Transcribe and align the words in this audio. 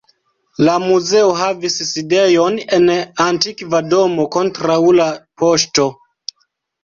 La 0.67 0.75
muzeo 0.83 1.27
havis 1.41 1.75
sidejon 1.89 2.55
en 2.77 2.89
antikva 3.25 3.81
domo 3.91 4.25
kontraŭ 4.37 4.79
la 5.01 5.09
poŝto. 5.43 5.85